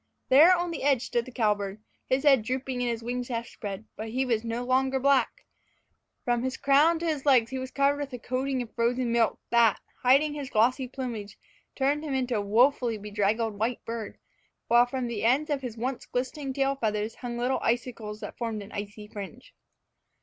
[0.29, 3.85] There on the edge stood the cowbird, his head drooping and his wings half spread.
[3.95, 5.45] But he was no longer black.
[6.25, 9.39] From his crown to his legs he was covered with a coating of frozen milk
[9.51, 11.37] that, hiding his glossy plumage,
[11.75, 14.17] turned him into a woefully bedraggled white bird;
[14.69, 18.63] while from the ends of his once glistening tail feathers hung little icicles that formed
[18.63, 19.53] an icy fringe.